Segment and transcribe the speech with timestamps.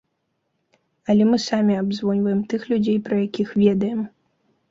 [1.13, 4.01] Але мы самі абзвоньваем тых людзей пра якіх ведаем.